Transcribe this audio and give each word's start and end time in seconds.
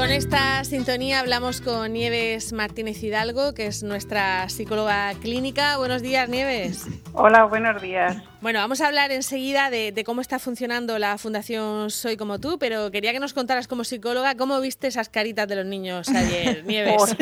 Con 0.00 0.12
esta 0.12 0.64
sintonía 0.64 1.20
hablamos 1.20 1.60
con 1.60 1.92
Nieves 1.92 2.54
Martínez 2.54 3.02
Hidalgo, 3.02 3.52
que 3.52 3.66
es 3.66 3.82
nuestra 3.82 4.48
psicóloga 4.48 5.12
clínica. 5.20 5.76
Buenos 5.76 6.00
días, 6.00 6.26
Nieves. 6.26 6.86
Hola, 7.12 7.44
buenos 7.44 7.82
días. 7.82 8.22
Bueno, 8.40 8.60
vamos 8.60 8.80
a 8.80 8.86
hablar 8.86 9.10
enseguida 9.10 9.68
de, 9.70 9.92
cómo 10.06 10.20
está 10.20 10.38
funcionando 10.38 10.98
la 10.98 11.18
Fundación 11.18 11.90
Soy 11.90 12.16
como 12.16 12.38
tú, 12.38 12.58
pero 12.58 12.90
quería 12.90 13.12
que 13.12 13.20
nos 13.20 13.34
contaras 13.34 13.68
como 13.68 13.84
psicóloga 13.84 14.36
cómo 14.36 14.60
viste 14.60 14.86
esas 14.86 15.08
caritas 15.08 15.46
de 15.48 15.56
los 15.56 15.66
niños 15.66 16.08
ayer, 16.08 16.64
Nieves. 16.66 17.16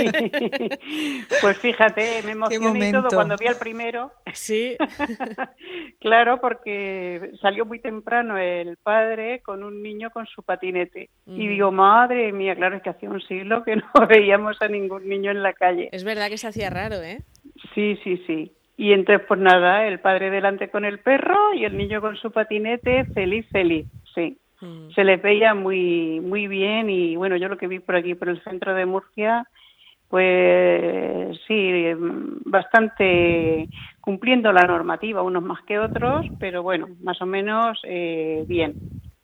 pues 1.41 1.59
fíjate, 1.59 2.23
me 2.25 2.33
emocioné 2.33 2.93
todo 2.93 3.09
cuando 3.09 3.37
vi 3.37 3.47
al 3.47 3.57
primero. 3.57 4.13
Sí. 4.33 4.77
claro, 6.01 6.41
porque 6.41 7.33
salió 7.41 7.65
muy 7.65 7.81
temprano 7.81 8.39
el 8.39 8.77
padre 8.77 9.41
con 9.41 9.65
un 9.65 9.83
niño 9.83 10.11
con 10.11 10.27
su 10.27 10.43
patinete. 10.43 11.11
Y 11.27 11.49
digo, 11.49 11.73
madre 11.73 12.33
mía, 12.33 12.55
claro, 12.55 12.77
es 12.77 12.83
que 12.83 12.91
hacía 12.91 13.11
un 13.11 13.21
siglo 13.23 13.65
que 13.65 13.77
no 13.77 13.91
veíamos 14.09 14.61
a 14.61 14.69
ningún 14.69 15.09
niño 15.09 15.31
en 15.31 15.43
la 15.43 15.53
calle. 15.53 15.89
Es 15.93 16.05
verdad 16.05 16.29
que 16.29 16.39
se 16.39 16.47
hacía 16.47 16.71
raro, 16.71 16.97
¿eh? 17.03 17.23
Sí, 17.75 17.99
sí, 18.05 18.23
sí. 18.27 18.53
Y 18.79 18.93
entonces, 18.93 19.27
pues 19.27 19.41
nada, 19.41 19.89
el 19.89 19.99
padre 19.99 20.31
delante 20.31 20.71
con 20.71 20.85
el 20.85 21.01
perro 21.01 21.53
y 21.53 21.65
el 21.65 21.77
niño 21.77 22.01
con 22.01 22.17
su 22.17 22.31
patinete, 22.31 23.07
feliz, 23.07 23.45
feliz, 23.51 23.89
sí. 24.15 24.39
Mm. 24.61 24.91
Se 24.95 25.03
les 25.03 25.21
veía 25.21 25.53
muy, 25.53 26.21
muy 26.21 26.47
bien 26.47 26.89
y 26.89 27.17
bueno, 27.17 27.37
yo 27.37 27.49
lo 27.49 27.59
que 27.59 27.67
vi 27.67 27.81
por 27.81 27.97
aquí, 27.97 28.15
por 28.15 28.29
el 28.29 28.41
centro 28.45 28.75
de 28.75 28.87
Murcia, 28.87 29.49
pues 30.09 31.37
sí, 31.49 31.83
bastante 32.45 33.69
cumpliendo 34.01 34.53
la 34.53 34.63
normativa, 34.63 35.23
unos 35.23 35.43
más 35.43 35.61
que 35.65 35.81
otros, 35.81 36.25
pero 36.39 36.63
bueno, 36.63 36.87
más 37.03 37.21
o 37.21 37.27
menos 37.27 37.81
eh, 37.83 38.45
bien. 38.47 38.75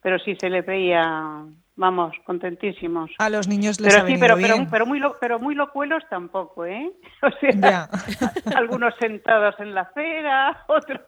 Pero 0.02 0.18
sí 0.18 0.34
se 0.34 0.50
les 0.50 0.66
veía 0.66 1.44
vamos, 1.76 2.14
contentísimos. 2.24 3.10
A 3.18 3.28
los 3.28 3.48
niños 3.48 3.80
les 3.80 3.94
pero 3.94 4.06
sí, 4.06 4.16
pero, 4.18 4.36
pero, 4.36 4.66
pero, 4.70 4.86
muy 4.86 5.00
pero 5.20 5.38
muy 5.38 5.54
locuelos 5.54 6.02
tampoco, 6.08 6.66
¿eh? 6.66 6.90
O 7.22 7.30
sea, 7.40 7.88
algunos 8.56 8.94
sentados 9.00 9.54
en 9.58 9.74
la 9.74 9.82
acera, 9.82 10.64
otros 10.68 11.00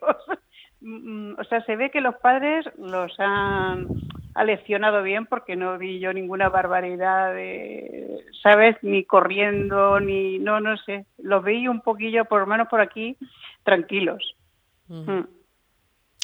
mm, 0.80 1.34
o 1.38 1.44
sea, 1.44 1.62
se 1.64 1.76
ve 1.76 1.90
que 1.90 2.00
los 2.00 2.16
padres 2.16 2.66
los 2.78 3.18
han 3.18 3.86
aleccionado 4.34 5.02
bien 5.02 5.26
porque 5.26 5.56
no 5.56 5.78
vi 5.78 5.98
yo 5.98 6.12
ninguna 6.12 6.50
barbaridad 6.50 7.32
de, 7.32 8.22
¿sabes? 8.42 8.76
Ni 8.82 9.04
corriendo, 9.04 9.98
ni, 9.98 10.38
no, 10.38 10.60
no 10.60 10.76
sé. 10.76 11.06
Los 11.18 11.42
vi 11.42 11.68
un 11.68 11.80
poquillo, 11.80 12.26
por 12.26 12.40
lo 12.40 12.46
menos 12.46 12.68
por 12.68 12.80
aquí, 12.80 13.16
tranquilos. 13.64 14.36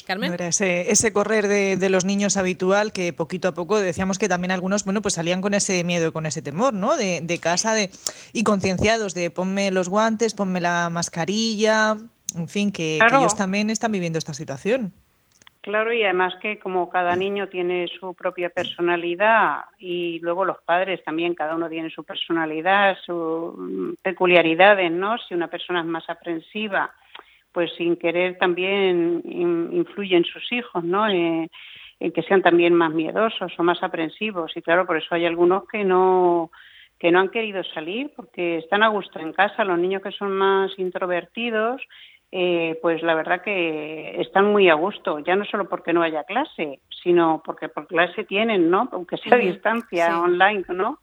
Carmen. 0.03 0.33
era 0.33 0.47
ese, 0.47 0.91
ese 0.91 1.13
correr 1.13 1.47
de, 1.47 1.89
los 1.89 2.05
niños 2.05 2.37
habitual 2.37 2.91
que 2.91 3.13
poquito 3.13 3.47
a 3.47 3.53
poco 3.53 3.79
decíamos 3.79 4.17
que 4.19 4.29
también 4.29 4.51
algunos, 4.51 4.85
bueno, 4.85 5.01
pues 5.01 5.15
salían 5.15 5.41
con 5.41 5.53
ese 5.53 5.83
miedo 5.83 6.09
y 6.09 6.11
con 6.11 6.25
ese 6.25 6.41
temor, 6.41 6.73
¿no? 6.73 6.95
De, 6.97 7.39
casa 7.41 7.73
de, 7.73 7.89
y 8.31 8.43
concienciados 8.43 9.13
de 9.13 9.29
ponme 9.29 9.71
los 9.71 9.89
guantes, 9.89 10.33
ponme 10.33 10.61
la 10.61 10.89
mascarilla, 10.89 11.97
en 12.35 12.47
fin, 12.47 12.71
que, 12.71 12.97
ellos 12.97 13.35
también 13.35 13.69
están 13.69 13.91
viviendo 13.91 14.19
esta 14.19 14.33
situación. 14.33 14.93
Claro, 15.63 15.93
y 15.93 16.03
además 16.03 16.35
que 16.41 16.59
como 16.59 16.89
cada 16.89 17.15
niño 17.15 17.47
tiene 17.47 17.87
su 17.87 18.13
propia 18.13 18.49
personalidad 18.49 19.61
y 19.79 20.19
luego 20.19 20.43
los 20.43 20.57
padres 20.61 21.01
también, 21.05 21.35
cada 21.35 21.55
uno 21.55 21.69
tiene 21.69 21.89
su 21.89 22.03
personalidad, 22.03 22.97
sus 23.05 23.97
peculiaridades, 24.01 24.91
¿no? 24.91 25.17
Si 25.19 25.33
una 25.33 25.47
persona 25.47 25.79
es 25.79 25.85
más 25.85 26.09
aprensiva, 26.09 26.93
pues 27.53 27.71
sin 27.77 27.95
querer 27.95 28.37
también 28.37 29.21
influye 29.23 30.17
en 30.17 30.25
sus 30.25 30.51
hijos, 30.51 30.83
¿no? 30.83 31.07
Eh, 31.07 31.49
en 31.99 32.11
que 32.11 32.23
sean 32.23 32.41
también 32.41 32.73
más 32.73 32.91
miedosos 32.91 33.53
o 33.57 33.63
más 33.63 33.81
aprensivos. 33.81 34.51
Y 34.57 34.61
claro, 34.61 34.85
por 34.85 34.97
eso 34.97 35.15
hay 35.15 35.25
algunos 35.25 35.67
que 35.67 35.83
no 35.85 36.51
que 36.99 37.11
no 37.11 37.19
han 37.19 37.29
querido 37.29 37.63
salir 37.65 38.11
porque 38.15 38.57
están 38.59 38.81
a 38.81 38.87
gusto 38.87 39.19
en 39.19 39.33
casa. 39.33 39.65
Los 39.65 39.77
niños 39.77 40.01
que 40.01 40.11
son 40.11 40.31
más 40.31 40.71
introvertidos, 40.77 41.81
eh, 42.31 42.79
pues 42.81 43.03
la 43.03 43.13
verdad 43.13 43.41
que 43.41 44.21
están 44.21 44.51
muy 44.51 44.69
a 44.69 44.73
gusto, 44.73 45.19
ya 45.19 45.35
no 45.35 45.43
solo 45.45 45.67
porque 45.67 45.91
no 45.91 46.01
haya 46.01 46.23
clase, 46.23 46.79
sino 47.03 47.41
porque 47.45 47.67
por 47.67 47.87
clase 47.87 48.23
tienen, 48.23 48.69
¿no? 48.69 48.87
Aunque 48.91 49.17
sea 49.17 49.35
a 49.35 49.37
distancia, 49.37 50.19
online, 50.19 50.63
¿no? 50.69 50.99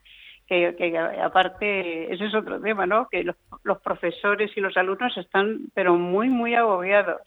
Que, 0.51 0.99
aparte, 1.23 2.13
ese 2.13 2.27
es 2.27 2.35
otro 2.35 2.61
tema, 2.61 2.85
¿no? 2.85 3.09
Que 3.09 3.23
los, 3.23 3.37
profesores 3.83 4.51
y 4.57 4.61
los 4.61 4.77
alumnos 4.77 5.17
están, 5.17 5.67
pero 5.75 5.95
muy, 5.95 6.29
muy 6.29 6.55
agobiados. 6.55 7.23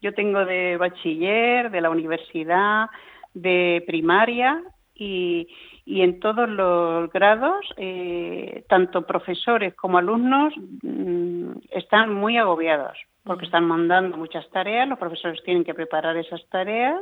Yo 0.00 0.14
tengo 0.14 0.44
de 0.44 0.76
bachiller, 0.76 1.70
de 1.70 1.80
la 1.80 1.90
universidad, 1.90 2.86
de 3.34 3.82
primaria 3.86 4.62
y, 4.94 5.48
y 5.84 6.02
en 6.02 6.20
todos 6.20 6.48
los 6.48 7.10
grados, 7.10 7.66
eh, 7.76 8.64
tanto 8.68 9.04
profesores 9.04 9.74
como 9.74 9.98
alumnos 9.98 10.54
mm, 10.82 11.50
están 11.70 12.14
muy 12.14 12.38
agobiados 12.38 12.96
porque 13.24 13.44
están 13.44 13.66
mandando 13.66 14.16
muchas 14.16 14.48
tareas, 14.50 14.88
los 14.88 14.98
profesores 14.98 15.42
tienen 15.44 15.64
que 15.64 15.74
preparar 15.74 16.16
esas 16.16 16.40
tareas, 16.48 17.00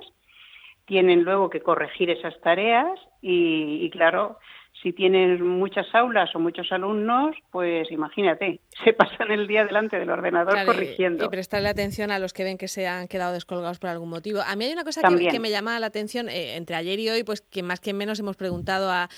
tienen 0.85 1.23
luego 1.23 1.49
que 1.49 1.61
corregir 1.61 2.11
esas 2.11 2.39
tareas 2.41 2.99
y 3.23 3.89
claro, 3.91 4.39
si 4.83 4.93
tienes 4.93 5.41
muchas 5.41 5.87
aulas 5.93 6.35
o 6.35 6.39
muchos 6.39 6.71
alumnos, 6.71 7.35
pues 7.51 7.91
imagínate, 7.91 8.61
se 8.85 8.93
pasan 8.93 9.31
el 9.31 9.47
día 9.47 9.65
delante 9.65 9.99
del 9.99 10.11
ordenador 10.11 10.65
corrigiendo. 10.65 11.25
Y 11.25 11.29
prestarle 11.29 11.69
atención 11.69 12.11
a 12.11 12.19
los 12.19 12.33
que 12.33 12.45
ven 12.45 12.59
que 12.59 12.69
se 12.69 12.87
han 12.87 13.09
quedado 13.09 13.33
descolgados 13.33 13.79
por 13.79 13.91
algún 13.91 14.09
motivo. 14.09 14.41
A 14.47 14.55
mí 14.57 14.67
hay 14.67 14.73
una 14.73 14.85
cosa 14.85 15.03
que, 15.03 15.41
me 15.41 15.51
llama 15.51 15.79
la 15.81 15.87
atención, 15.87 16.29
eh, 16.29 16.57
entre 16.57 16.77
ayer 16.77 16.99
y 17.01 17.09
hoy, 17.09 17.25
pues 17.25 17.41
que 17.41 17.63
más 17.63 17.81
que 17.81 17.93
menos 17.93 18.21
hemos 18.21 18.37
preguntado 18.37 18.91
a, 18.91 19.09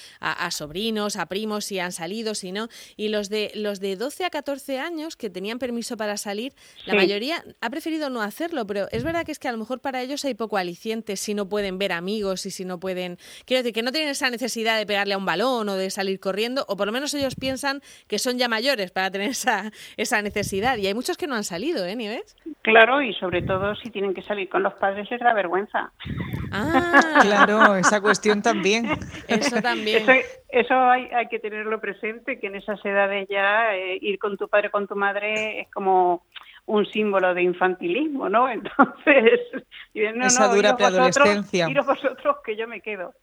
sobrinos, 0.50 1.16
a 1.16 1.27
primos 1.27 1.65
si 1.65 1.78
han 1.78 1.93
salido, 1.93 2.34
si 2.34 2.53
no, 2.53 2.69
y 2.97 3.09
los 3.09 3.28
de, 3.28 3.53
los 3.55 3.81
de 3.81 3.97
12 3.97 4.25
a 4.25 4.31
14 4.31 4.78
años 4.78 5.16
que 5.16 5.31
tenían 5.31 5.59
permiso 5.59 5.97
para 5.97 6.16
salir, 6.16 6.53
la 6.87 6.94
mayoría 6.94 7.44
ha 7.60 7.71
preferido 7.71 8.10
no 8.10 8.22
hacerlo, 8.22 8.66
pero 8.66 8.87
es 8.91 9.05
verdad 9.05 9.25
que 9.25 9.33
es 9.33 9.39
que 9.39 9.49
a 9.49 9.53
lo 9.53 9.59
mejor 9.59 9.81
para 9.81 10.03
ellos 10.03 10.25
hay 10.25 10.34
poco 10.34 10.56
aliciente 10.56 11.16
si 11.16 11.34
no 11.34 11.49
pueden 11.49 11.78
ver 11.78 11.93
amigos 11.93 12.47
y 12.47 12.50
si 12.50 12.65
no 12.65 12.81
pueden, 12.81 13.19
quiero 13.44 13.62
decir, 13.62 13.75
que 13.75 13.83
no 13.83 13.93
tienen 13.93 14.10
esa 14.10 14.31
necesidad 14.31 14.78
de 14.78 14.87
pegarle 14.87 15.15
a 15.15 15.19
un 15.19 15.25
balón 15.25 15.50
o 15.59 15.65
de 15.65 15.91
salir 15.91 16.21
corriendo, 16.21 16.65
o 16.69 16.77
por 16.77 16.87
lo 16.87 16.93
menos 16.93 17.12
ellos 17.15 17.34
piensan 17.34 17.81
que 18.09 18.19
son 18.19 18.38
ya 18.38 18.49
mayores 18.49 18.91
para 18.91 19.11
tener 19.11 19.31
esa, 19.31 19.71
esa 19.97 20.22
necesidad. 20.22 20.77
Y 20.78 20.87
hay 20.87 20.94
muchos 20.94 21.16
que 21.16 21.27
no 21.27 21.34
han 21.34 21.44
salido, 21.44 21.84
¿eh, 21.84 21.97
Nieves? 21.97 22.37
Claro, 22.62 23.03
y 23.03 23.15
sobre 23.15 23.43
todo 23.43 23.75
si 23.77 23.91
tienen 23.91 24.15
que 24.15 24.22
salir 24.22 24.49
con 24.49 24.62
los 24.62 24.75
padres 24.75 25.10
les 25.10 25.21
da 25.21 25.33
vergüenza. 25.33 25.93
Ah, 26.53 27.21
claro, 27.22 27.77
esa 27.77 28.00
cuestión 28.00 28.43
también. 28.43 28.87
Eso 29.28 29.60
también. 29.62 30.05
Eso, 30.49 30.75
hay, 30.75 31.09
hay 31.15 31.28
que 31.28 31.39
tenerlo 31.39 31.81
presente, 31.81 32.39
que 32.39 32.49
en 32.49 32.56
esas 32.56 32.84
edades 32.84 33.28
ya 33.28 33.75
eh, 33.75 33.99
ir 34.00 34.19
con 34.19 34.37
tu 34.37 34.49
padre 34.49 34.69
o 34.69 34.71
con 34.71 34.87
tu 34.87 34.97
madre 34.97 35.60
es 35.60 35.71
como 35.71 36.25
un 36.66 36.87
símbolo 36.87 37.34
de 37.34 37.43
infantilismo, 37.43 38.28
¿no? 38.28 38.49
Entonces, 38.50 39.41
no, 39.94 40.27
esa 40.27 40.55
dura 40.55 40.77
preadolescencia. 40.77 41.69
vosotros 41.83 42.37
que 42.44 42.56
yo 42.56 42.69
me 42.69 42.81
quedo. 42.81 43.15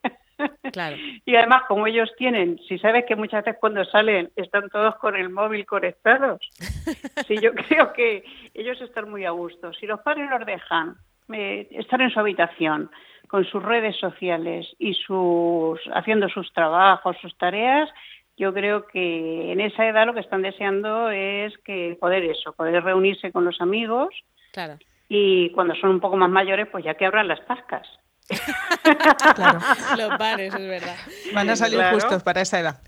Claro. 0.71 0.95
Y 1.25 1.35
además, 1.35 1.63
como 1.67 1.87
ellos 1.87 2.09
tienen, 2.17 2.57
si 2.67 2.77
sabes 2.79 3.05
que 3.05 3.15
muchas 3.15 3.43
veces 3.43 3.59
cuando 3.59 3.83
salen 3.83 4.31
están 4.35 4.69
todos 4.69 4.95
con 4.95 5.15
el 5.15 5.29
móvil 5.29 5.65
conectados, 5.65 6.39
sí, 7.27 7.37
yo 7.41 7.53
creo 7.53 7.91
que 7.93 8.23
ellos 8.53 8.79
están 8.81 9.09
muy 9.09 9.25
a 9.25 9.31
gusto. 9.31 9.73
Si 9.73 9.85
los 9.85 9.99
padres 10.01 10.29
los 10.29 10.45
dejan 10.45 10.95
eh, 11.33 11.67
estar 11.71 12.01
en 12.01 12.09
su 12.09 12.19
habitación 12.19 12.89
con 13.27 13.43
sus 13.43 13.61
redes 13.61 13.97
sociales 13.97 14.67
y 14.79 14.93
sus 14.93 15.79
haciendo 15.93 16.29
sus 16.29 16.53
trabajos, 16.53 17.17
sus 17.21 17.37
tareas, 17.37 17.89
yo 18.37 18.53
creo 18.53 18.85
que 18.87 19.51
en 19.51 19.59
esa 19.59 19.87
edad 19.87 20.05
lo 20.05 20.13
que 20.13 20.19
están 20.19 20.43
deseando 20.43 21.09
es 21.09 21.57
que 21.59 21.97
poder 21.99 22.23
eso, 22.23 22.53
poder 22.53 22.83
reunirse 22.83 23.31
con 23.31 23.43
los 23.43 23.59
amigos. 23.59 24.13
Claro. 24.53 24.77
Y 25.09 25.49
cuando 25.51 25.75
son 25.75 25.89
un 25.89 25.99
poco 25.99 26.17
más 26.17 26.29
mayores, 26.29 26.67
pues 26.71 26.85
ya 26.85 26.93
que 26.93 27.05
abran 27.05 27.27
las 27.27 27.41
pascas. 27.41 27.87
claro. 29.35 29.59
Los 29.97 30.17
bares, 30.17 30.53
es 30.53 30.67
verdad. 30.67 30.95
Van 31.33 31.49
a 31.49 31.55
salir 31.55 31.81
justos 31.91 32.23
para 32.23 32.41
esa 32.41 32.59
edad. 32.59 32.81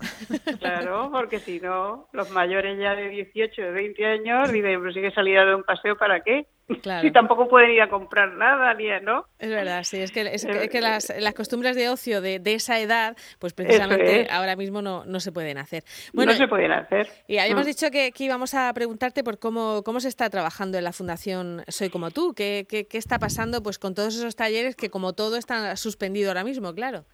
Claro, 0.58 1.10
porque 1.10 1.38
si 1.38 1.60
no, 1.60 2.08
los 2.12 2.30
mayores 2.30 2.78
ya 2.78 2.94
de 2.94 3.08
18, 3.08 3.62
de 3.62 3.70
20 3.70 4.06
años 4.06 4.52
dicen, 4.52 4.80
pues 4.80 4.94
sigue 4.94 5.10
salir 5.12 5.38
a 5.38 5.44
dar 5.44 5.54
un 5.56 5.64
paseo, 5.64 5.96
¿para 5.96 6.20
qué? 6.20 6.46
Y 7.02 7.10
tampoco 7.12 7.48
pueden 7.48 7.70
ir 7.70 7.82
a 7.82 7.88
comprar 7.88 8.32
nada, 8.32 8.74
¿no? 9.02 9.26
Es 9.38 9.50
verdad, 9.50 9.84
sí, 9.84 10.00
es 10.00 10.12
que, 10.12 10.22
es, 10.22 10.46
que 10.46 10.80
las, 10.80 11.12
las, 11.18 11.34
costumbres 11.34 11.76
de 11.76 11.88
ocio 11.88 12.20
de, 12.20 12.38
de 12.38 12.54
esa 12.54 12.78
edad, 12.78 13.16
pues 13.38 13.52
precisamente 13.52 14.28
ahora 14.30 14.56
mismo 14.56 14.82
no, 14.82 15.04
no 15.04 15.20
se 15.20 15.32
pueden 15.32 15.58
hacer. 15.58 15.84
Bueno, 16.12 16.32
no 16.32 16.38
se 16.38 16.48
pueden 16.48 16.72
hacer. 16.72 17.08
Y 17.26 17.38
habíamos 17.38 17.64
mm. 17.64 17.68
dicho 17.68 17.90
que, 17.90 18.12
que, 18.12 18.24
íbamos 18.24 18.54
a 18.54 18.72
preguntarte 18.72 19.24
por 19.24 19.38
cómo, 19.38 19.82
cómo 19.84 20.00
se 20.00 20.08
está 20.08 20.30
trabajando 20.30 20.78
en 20.78 20.84
la 20.84 20.92
Fundación 20.92 21.62
Soy 21.68 21.90
Como 21.90 22.10
Tú, 22.10 22.34
qué, 22.34 22.66
qué, 22.68 22.86
qué 22.86 22.98
está 22.98 23.18
pasando 23.18 23.62
pues 23.62 23.78
con 23.78 23.94
todos 23.94 24.16
esos 24.16 24.36
talleres 24.36 24.76
que 24.76 24.90
como 24.90 25.12
todo 25.12 25.36
están 25.36 25.76
suspendidos 25.76 26.28
ahora 26.28 26.44
mismo, 26.44 26.74
claro. 26.74 27.04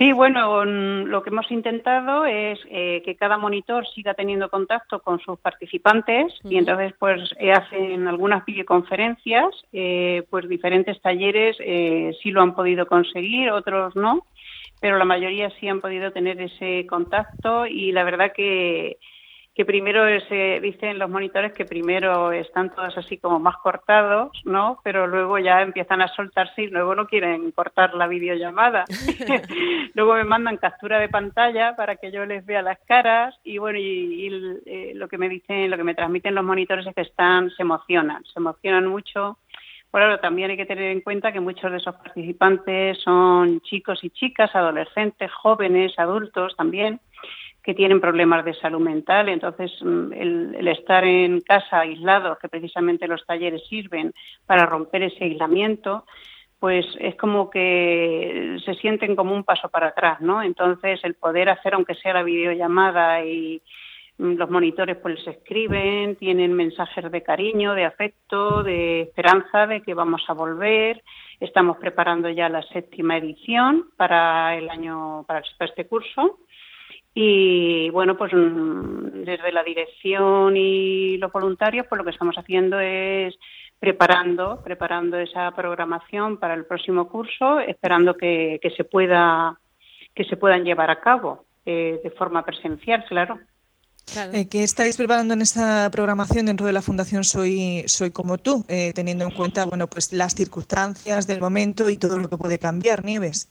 Sí, 0.00 0.12
bueno, 0.12 0.64
lo 0.64 1.22
que 1.22 1.28
hemos 1.28 1.50
intentado 1.50 2.24
es 2.24 2.58
eh, 2.70 3.02
que 3.04 3.16
cada 3.16 3.36
monitor 3.36 3.86
siga 3.86 4.14
teniendo 4.14 4.48
contacto 4.48 5.00
con 5.00 5.20
sus 5.20 5.38
participantes 5.38 6.32
y 6.42 6.56
entonces 6.56 6.94
pues 6.98 7.34
eh, 7.38 7.52
hacen 7.52 8.08
algunas 8.08 8.46
videoconferencias, 8.46 9.50
eh, 9.74 10.22
pues 10.30 10.48
diferentes 10.48 11.02
talleres 11.02 11.58
sí 12.22 12.30
lo 12.30 12.40
han 12.40 12.54
podido 12.54 12.86
conseguir, 12.86 13.50
otros 13.50 13.94
no, 13.94 14.24
pero 14.80 14.96
la 14.96 15.04
mayoría 15.04 15.50
sí 15.60 15.68
han 15.68 15.82
podido 15.82 16.10
tener 16.12 16.40
ese 16.40 16.86
contacto 16.86 17.66
y 17.66 17.92
la 17.92 18.02
verdad 18.02 18.32
que 18.34 18.96
que 19.60 19.66
primero 19.66 20.06
se 20.20 20.58
dicen 20.62 20.98
los 20.98 21.10
monitores 21.10 21.52
que 21.52 21.66
primero 21.66 22.32
están 22.32 22.74
todos 22.74 22.96
así 22.96 23.18
como 23.18 23.38
más 23.38 23.58
cortados, 23.58 24.30
¿no? 24.46 24.80
Pero 24.82 25.06
luego 25.06 25.38
ya 25.38 25.60
empiezan 25.60 26.00
a 26.00 26.08
soltarse 26.08 26.62
y 26.62 26.68
luego 26.68 26.94
no 26.94 27.06
quieren 27.06 27.50
cortar 27.50 27.92
la 27.92 28.06
videollamada. 28.06 28.86
luego 29.94 30.14
me 30.14 30.24
mandan 30.24 30.56
captura 30.56 30.98
de 30.98 31.10
pantalla 31.10 31.76
para 31.76 31.96
que 31.96 32.10
yo 32.10 32.24
les 32.24 32.46
vea 32.46 32.62
las 32.62 32.78
caras 32.86 33.38
y 33.44 33.58
bueno, 33.58 33.78
y, 33.78 34.62
eh, 34.64 34.92
lo 34.94 35.08
que 35.08 35.18
me 35.18 35.28
dicen, 35.28 35.70
lo 35.70 35.76
que 35.76 35.84
me 35.84 35.94
transmiten 35.94 36.34
los 36.34 36.44
monitores 36.44 36.86
es 36.86 36.94
que 36.94 37.02
están, 37.02 37.50
se 37.50 37.62
emocionan, 37.62 38.24
se 38.32 38.40
emocionan 38.40 38.86
mucho. 38.86 39.36
Bueno, 39.92 40.18
también 40.20 40.52
hay 40.52 40.56
que 40.56 40.64
tener 40.64 40.90
en 40.90 41.02
cuenta 41.02 41.32
que 41.32 41.40
muchos 41.40 41.70
de 41.70 41.76
esos 41.76 41.96
participantes 41.96 42.96
son 43.02 43.60
chicos 43.60 44.02
y 44.04 44.08
chicas, 44.08 44.54
adolescentes, 44.54 45.30
jóvenes, 45.30 45.98
adultos 45.98 46.56
también 46.56 46.98
que 47.70 47.74
tienen 47.76 48.00
problemas 48.00 48.44
de 48.44 48.52
salud 48.54 48.80
mental. 48.80 49.28
Entonces, 49.28 49.70
mm, 49.80 50.12
el, 50.12 50.66
estar 50.66 51.04
en 51.04 51.40
casa 51.40 51.78
aislados, 51.78 52.36
que 52.40 52.48
precisamente 52.48 53.06
los 53.06 53.24
talleres 53.24 53.62
sirven 53.68 54.12
para 54.44 54.66
romper 54.66 55.04
ese 55.04 55.22
aislamiento, 55.22 56.04
pues 56.58 56.84
es 56.98 57.14
como 57.14 57.48
que 57.48 58.58
se 58.64 58.74
sienten 58.74 59.14
como 59.14 59.32
un 59.36 59.44
paso 59.44 59.68
para 59.68 59.88
atrás, 59.88 60.20
¿no? 60.20 60.42
Entonces, 60.42 60.98
el 61.04 61.14
poder 61.14 61.48
hacer, 61.48 61.74
aunque 61.74 61.94
sea 61.94 62.12
la 62.12 62.24
videollamada 62.24 63.24
y 63.24 63.62
mm, 64.18 64.32
los 64.32 64.50
monitores 64.50 64.96
pues 64.96 65.20
les 65.20 65.36
escriben, 65.36 66.16
tienen 66.16 66.52
mensajes 66.52 67.08
de 67.08 67.22
cariño, 67.22 67.74
de 67.74 67.84
afecto, 67.84 68.64
de 68.64 69.02
esperanza 69.02 69.68
de 69.68 69.80
que 69.82 69.94
vamos 69.94 70.24
a 70.26 70.32
volver. 70.32 71.04
Estamos 71.38 71.76
preparando 71.76 72.28
ya 72.28 72.48
la 72.48 72.62
séptima 72.62 73.16
edición 73.16 73.90
para 73.96 74.56
el 74.56 74.68
año, 74.68 75.22
para 75.28 75.44
este 75.60 75.86
curso 75.86 76.40
y 77.14 77.90
bueno, 77.90 78.16
pues 78.16 78.32
mm, 78.32 79.24
desde 79.24 79.52
la 79.52 79.64
dirección 79.64 80.56
y 80.56 81.16
los 81.18 81.32
voluntarios, 81.32 81.86
pues 81.88 81.98
lo 81.98 82.04
que 82.04 82.12
estamos 82.12 82.36
haciendo 82.36 82.78
es 82.80 83.34
preparando, 83.78 84.60
preparando 84.62 85.18
esa 85.18 85.50
programación 85.52 86.38
para 86.38 86.54
el 86.54 86.66
próximo 86.66 87.08
curso, 87.08 87.60
esperando 87.60 88.16
que, 88.16 88.60
se 88.76 88.84
pueda 88.84 89.58
que 90.14 90.24
se 90.24 90.36
puedan 90.36 90.64
llevar 90.64 90.90
a 90.90 91.00
cabo 91.00 91.46
eh, 91.64 92.00
de 92.02 92.10
forma 92.10 92.44
presencial, 92.44 93.04
claro. 93.08 93.38
Eh, 94.32 94.48
¿Qué 94.48 94.64
estáis 94.64 94.96
preparando 94.96 95.34
en 95.34 95.40
esta 95.40 95.88
programación 95.90 96.46
dentro 96.46 96.66
de 96.66 96.72
la 96.72 96.82
Fundación 96.82 97.22
Soy 97.24 97.84
Soy 97.86 98.10
como 98.10 98.38
tú, 98.38 98.64
eh, 98.68 98.92
teniendo 98.92 99.24
en 99.24 99.30
cuenta 99.30 99.64
bueno 99.64 99.86
pues 99.86 100.12
las 100.12 100.34
circunstancias 100.34 101.26
del 101.26 101.40
momento 101.40 101.88
y 101.88 101.96
todo 101.96 102.18
lo 102.18 102.28
que 102.28 102.36
puede 102.36 102.58
cambiar, 102.58 103.04
Nieves? 103.04 103.48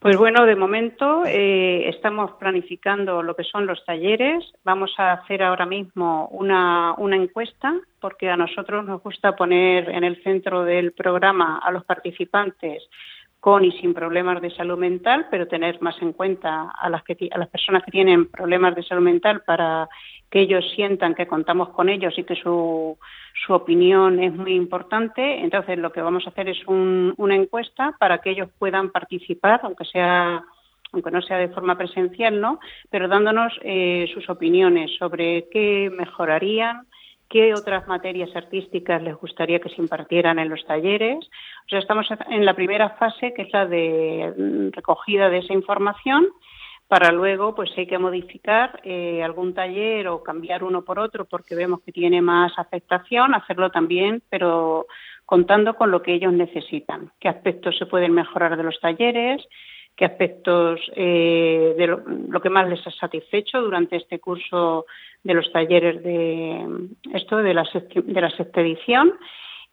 Pues 0.00 0.16
bueno, 0.16 0.46
de 0.46 0.54
momento 0.54 1.24
eh, 1.26 1.88
estamos 1.88 2.30
planificando 2.38 3.20
lo 3.20 3.34
que 3.34 3.42
son 3.42 3.66
los 3.66 3.84
talleres. 3.84 4.44
Vamos 4.62 4.94
a 4.96 5.12
hacer 5.12 5.42
ahora 5.42 5.66
mismo 5.66 6.28
una, 6.28 6.94
una 6.98 7.16
encuesta 7.16 7.74
porque 8.00 8.30
a 8.30 8.36
nosotros 8.36 8.84
nos 8.84 9.02
gusta 9.02 9.34
poner 9.34 9.90
en 9.90 10.04
el 10.04 10.22
centro 10.22 10.62
del 10.64 10.92
programa 10.92 11.58
a 11.58 11.72
los 11.72 11.84
participantes 11.84 12.84
con 13.40 13.64
y 13.64 13.72
sin 13.72 13.94
problemas 13.94 14.42
de 14.42 14.50
salud 14.50 14.78
mental, 14.78 15.26
pero 15.30 15.46
tener 15.46 15.80
más 15.80 16.00
en 16.02 16.12
cuenta 16.12 16.70
a 16.70 16.90
las, 16.90 17.02
que, 17.04 17.28
a 17.30 17.38
las 17.38 17.48
personas 17.48 17.84
que 17.84 17.92
tienen 17.92 18.26
problemas 18.26 18.74
de 18.74 18.82
salud 18.82 19.02
mental 19.02 19.42
para 19.46 19.88
que 20.30 20.40
ellos 20.40 20.64
sientan 20.74 21.14
que 21.14 21.26
contamos 21.26 21.70
con 21.70 21.88
ellos 21.88 22.18
y 22.18 22.24
que 22.24 22.34
su, 22.34 22.98
su 23.46 23.54
opinión 23.54 24.22
es 24.22 24.34
muy 24.34 24.54
importante. 24.54 25.40
Entonces, 25.40 25.78
lo 25.78 25.92
que 25.92 26.02
vamos 26.02 26.26
a 26.26 26.30
hacer 26.30 26.48
es 26.48 26.58
una 26.66 27.34
encuesta 27.34 27.94
para 27.98 28.18
que 28.18 28.30
ellos 28.30 28.48
puedan 28.58 28.90
participar, 28.90 29.60
aunque 29.62 29.84
sea 29.84 30.44
aunque 30.90 31.10
no 31.10 31.20
sea 31.20 31.36
de 31.36 31.48
forma 31.48 31.76
presencial, 31.76 32.40
¿no? 32.40 32.60
Pero 32.90 33.08
dándonos 33.08 33.52
eh, 33.62 34.10
sus 34.14 34.28
opiniones 34.30 34.90
sobre 34.98 35.46
qué 35.50 35.90
mejorarían, 35.94 36.86
qué 37.28 37.54
otras 37.54 37.86
materias 37.86 38.30
artísticas 38.34 39.02
les 39.02 39.16
gustaría 39.16 39.60
que 39.60 39.68
se 39.68 39.80
impartieran 39.80 40.38
en 40.38 40.48
los 40.48 40.64
talleres. 40.64 41.18
O 41.66 41.68
sea, 41.68 41.78
estamos 41.78 42.06
en 42.30 42.44
la 42.44 42.54
primera 42.54 42.90
fase, 42.90 43.34
que 43.34 43.42
es 43.42 43.52
la 43.52 43.66
de 43.66 44.32
mm, 44.36 44.70
recogida 44.72 45.28
de 45.28 45.38
esa 45.38 45.52
información, 45.52 46.28
para 46.88 47.12
luego, 47.12 47.54
pues 47.54 47.70
si 47.74 47.82
hay 47.82 47.86
que 47.86 47.98
modificar 47.98 48.80
eh, 48.82 49.22
algún 49.22 49.52
taller 49.52 50.08
o 50.08 50.22
cambiar 50.22 50.64
uno 50.64 50.82
por 50.84 50.98
otro 50.98 51.26
porque 51.26 51.54
vemos 51.54 51.82
que 51.82 51.92
tiene 51.92 52.22
más 52.22 52.52
afectación, 52.56 53.34
hacerlo 53.34 53.70
también, 53.70 54.22
pero 54.30 54.86
contando 55.26 55.74
con 55.74 55.90
lo 55.90 56.00
que 56.00 56.14
ellos 56.14 56.32
necesitan, 56.32 57.12
qué 57.20 57.28
aspectos 57.28 57.76
se 57.76 57.84
pueden 57.84 58.12
mejorar 58.12 58.56
de 58.56 58.62
los 58.62 58.80
talleres, 58.80 59.46
qué 59.98 60.04
aspectos 60.04 60.80
eh, 60.94 61.74
de 61.76 61.86
lo, 61.88 62.40
que 62.40 62.48
más 62.48 62.68
les 62.68 62.86
ha 62.86 62.90
satisfecho 62.92 63.60
durante 63.60 63.96
este 63.96 64.20
curso 64.20 64.86
de 65.24 65.34
los 65.34 65.50
talleres 65.50 66.02
de 66.04 66.64
esto 67.12 67.38
de 67.38 67.52
la, 67.52 67.68
de 67.94 68.20
la 68.20 68.30
sexta 68.30 68.60
edición 68.60 69.14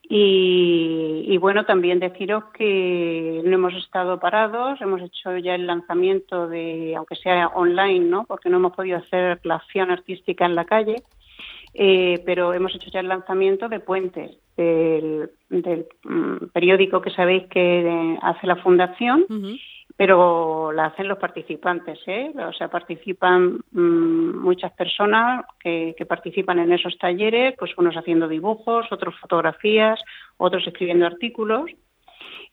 y, 0.08 1.36
bueno, 1.40 1.66
también 1.66 2.00
deciros 2.00 2.46
que 2.54 3.42
no 3.44 3.56
hemos 3.56 3.74
estado 3.74 4.20
parados, 4.20 4.80
hemos 4.80 5.02
hecho 5.02 5.36
ya 5.38 5.56
el 5.56 5.66
lanzamiento 5.66 6.48
de, 6.48 6.96
aunque 6.96 7.16
sea 7.16 7.48
online, 7.48 8.06
¿no? 8.06 8.24
Porque 8.26 8.50
no 8.50 8.58
hemos 8.58 8.74
podido 8.74 8.98
hacer 8.98 9.40
la 9.44 9.56
acción 9.56 9.90
artística 9.90 10.46
en 10.46 10.54
la 10.54 10.66
calle, 10.66 11.02
eh, 11.74 12.22
pero 12.24 12.54
hemos 12.54 12.76
hecho 12.76 12.92
ya 12.92 13.00
el 13.00 13.08
lanzamiento 13.08 13.68
de 13.68 13.80
Puentes, 13.80 14.38
del, 14.56 15.30
mm, 15.50 16.48
periódico 16.54 17.02
que 17.02 17.10
sabéis 17.10 17.48
que 17.48 18.18
hace 18.22 18.46
la 18.46 18.58
Fundación 18.58 19.26
pero 19.98 20.72
la 20.74 20.88
hacen 20.88 21.08
los 21.08 21.18
participantes, 21.18 22.00
¿eh? 22.06 22.34
O 22.36 22.52
sea, 22.52 22.68
participan 22.68 23.62
mm, 23.72 24.40
muchas 24.40 24.74
personas 24.74 25.46
que, 25.60 25.96
participan 26.08 26.60
en 26.60 26.74
esos 26.74 26.98
talleres, 26.98 27.56
pues 27.58 27.72
unos 27.78 27.96
haciendo 27.96 28.28
dibujos, 28.28 28.92
otros 28.92 29.16
fotografías, 29.20 30.02
otros 30.38 30.68
escribiendo 30.68 31.06
artículos. 31.06 31.72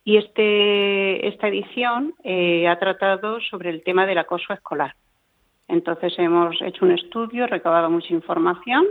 Y 0.05 0.19
este, 0.19 1.27
esta 1.29 1.49
edición 1.49 2.15
eh, 2.23 2.69
ha 2.69 2.79
tratado 2.79 3.41
sobre 3.41 3.71
el 3.71 3.83
tema 3.83 4.07
del 4.07 4.19
acoso 4.19 4.53
escolar. 4.53 4.95
Entonces 5.69 6.15
hemos 6.19 6.61
hecho 6.63 6.85
un 6.85 6.93
estudio, 6.93 7.47
recabado 7.47 7.89
mucha 7.91 8.13
información 8.13 8.87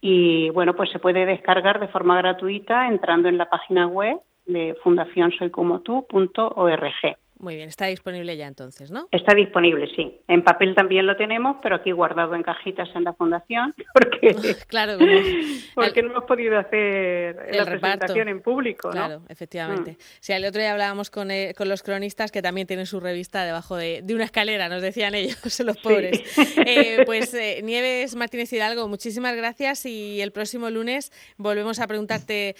y 0.00 0.50
bueno, 0.50 0.74
pues 0.74 0.90
se 0.90 0.98
puede 0.98 1.24
descargar 1.26 1.78
de 1.80 1.88
forma 1.88 2.16
gratuita 2.18 2.88
entrando 2.88 3.28
en 3.28 3.38
la 3.38 3.48
página 3.48 3.86
web 3.86 4.18
de 4.46 4.76
fundacionsoycomotú.org. 4.82 7.21
Muy 7.42 7.56
bien, 7.56 7.68
está 7.68 7.86
disponible 7.86 8.36
ya 8.36 8.46
entonces, 8.46 8.92
¿no? 8.92 9.08
Está 9.10 9.34
disponible, 9.34 9.88
sí. 9.96 10.20
En 10.28 10.44
papel 10.44 10.76
también 10.76 11.08
lo 11.08 11.16
tenemos, 11.16 11.56
pero 11.60 11.74
aquí 11.74 11.90
guardado 11.90 12.36
en 12.36 12.44
cajitas 12.44 12.88
en 12.94 13.02
la 13.02 13.14
fundación, 13.14 13.74
porque, 13.92 14.36
claro, 14.68 14.96
porque 15.74 16.02
no 16.04 16.10
hemos 16.12 16.24
podido 16.24 16.56
hacer 16.56 17.34
la 17.52 17.64
presentación 17.64 18.28
en 18.28 18.42
público. 18.42 18.90
Claro, 18.90 19.22
efectivamente. 19.28 19.92
Mm. 19.92 19.96
Sí, 20.20 20.32
el 20.34 20.44
otro 20.44 20.60
día 20.60 20.70
hablábamos 20.70 21.10
con, 21.10 21.32
eh, 21.32 21.52
con, 21.56 21.68
los 21.68 21.82
cronistas 21.82 22.30
que 22.30 22.42
también 22.42 22.68
tienen 22.68 22.86
su 22.86 23.00
revista 23.00 23.44
debajo 23.44 23.74
de, 23.74 24.04
una 24.14 24.24
escalera, 24.24 24.68
nos 24.68 24.80
decían 24.80 25.16
ellos, 25.16 25.58
los 25.66 25.78
pobres. 25.78 26.22
Eh, 26.64 27.02
pues 27.06 27.34
eh, 27.34 27.60
Nieves 27.64 28.14
Martínez 28.14 28.52
Hidalgo, 28.52 28.86
muchísimas 28.86 29.34
gracias 29.34 29.84
y 29.84 30.20
el 30.20 30.30
próximo 30.30 30.70
lunes 30.70 31.10
volvemos 31.38 31.80
a 31.80 31.88
preguntarte 31.88 32.54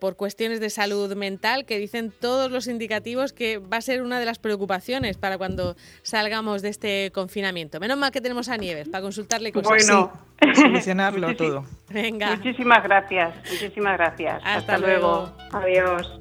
por 0.00 0.16
cuestiones 0.16 0.58
de 0.58 0.70
salud 0.70 1.14
mental 1.14 1.66
que 1.66 1.78
dicen 1.78 2.12
todos 2.20 2.50
los 2.50 2.66
indicativos 2.66 3.32
que 3.32 3.58
va 3.58 3.76
a 3.76 3.80
ser 3.80 4.02
una 4.02 4.18
de 4.18 4.23
las 4.24 4.38
preocupaciones 4.38 5.16
para 5.16 5.38
cuando 5.38 5.76
salgamos 6.02 6.62
de 6.62 6.68
este 6.68 7.10
confinamiento. 7.12 7.80
Menos 7.80 7.98
mal 7.98 8.10
que 8.10 8.20
tenemos 8.20 8.48
a 8.48 8.56
Nieves 8.56 8.88
para 8.88 9.02
consultarle 9.02 9.52
cosas. 9.52 9.86
Bueno, 9.86 10.12
solucionarlo 10.54 11.34
todo. 11.36 11.64
Venga. 11.90 12.36
Muchísimas 12.36 12.82
gracias, 12.82 13.34
muchísimas 13.50 13.96
gracias. 13.96 14.42
Hasta, 14.44 14.78
luego. 14.78 15.32
Adiós. 15.52 16.10